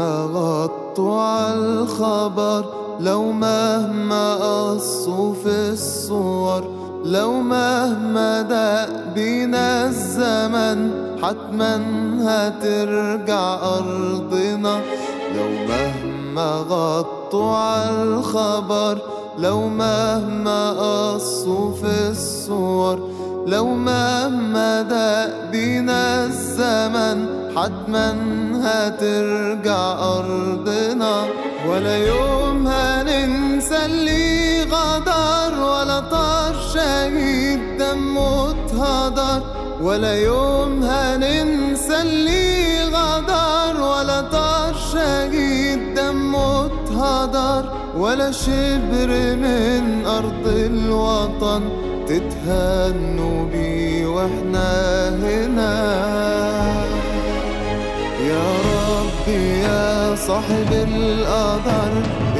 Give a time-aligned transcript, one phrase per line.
[0.00, 2.64] مهما غطوا عالخبر
[3.00, 6.64] لو مهما قصوا في الصور
[7.04, 10.90] لو مهما دق بينا الزمن
[11.22, 11.82] حتما
[12.24, 14.80] هترجع أرضنا.
[15.36, 18.98] لو مهما غطوا عالخبر
[19.38, 23.08] لو مهما قصوا في الصور
[23.46, 28.16] لو مهما دق بينا الزمن حتما
[28.64, 31.24] هترجع أرضنا
[31.68, 39.42] ولا يوم هننسى اللي غدر ولا طار شهيد دمه اتهدر
[39.82, 47.64] ولا يوم هننسى اللي غدر ولا طار شهيد دمه اتهدر
[47.96, 51.62] ولا شبر من أرض الوطن
[52.08, 55.70] تتهنوا بيه وإحنا هنا.
[58.30, 61.92] يا ربي يا صاحب القدر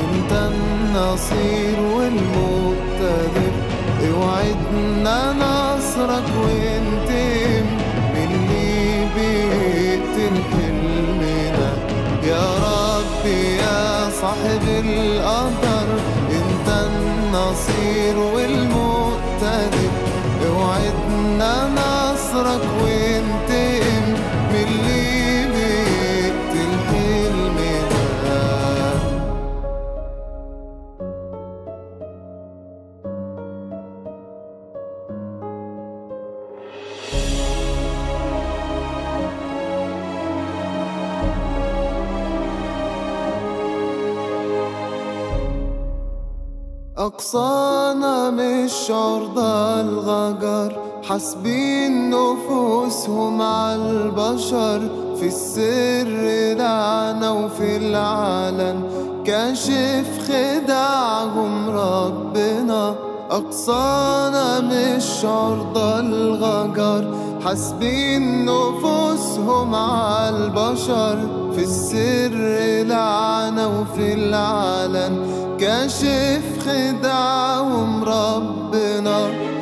[0.00, 3.52] انت النصير والمقتدر.
[4.08, 7.64] اوعدنا نصرك وأنتم
[8.14, 11.70] من اللي بيقتل حلمنا
[12.30, 15.88] يا ربي يا صاحب القدر
[16.38, 19.92] انت النصير والمقتدر.
[20.48, 23.87] اوعدنا نصرك وأنتم
[46.98, 50.76] أقصانا مش عرضة الغجر.
[51.08, 54.80] حاسبين نفوسهم البشر.
[55.16, 58.82] في السر لعنة وفي العلن
[59.24, 62.94] كاشف خداعهم ربنا.
[63.30, 67.27] أقصانا مش عرضة الغجر.
[67.44, 71.18] حاسبين نفوسهم على البشر
[71.54, 72.38] في السر
[72.88, 75.38] لعنة وفي العلن.
[75.60, 79.18] كاشف خداعهم ربنا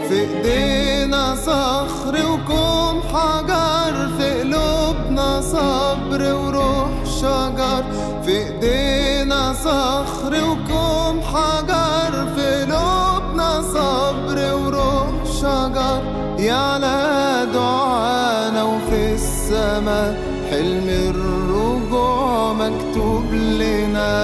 [0.08, 7.84] في إيدينا صخر وكوم حجر في قلوبنا صبر وروح شجر.
[8.24, 15.08] في إيدينا صخر وكوم حجر في قلوبنا صبر وروح
[15.40, 16.00] شجر.
[16.38, 17.05] دعانا
[19.46, 20.16] السماء
[20.50, 24.14] حلم الرجوع مكتوب لنا.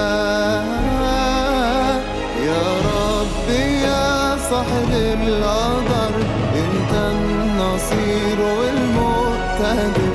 [2.46, 3.48] يا رب
[3.86, 4.90] يا صاحب
[5.22, 6.14] القدر
[6.62, 10.14] أنت النصير والمقتدر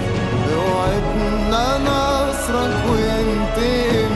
[0.54, 4.07] أوعدنا نصرك وينتهي.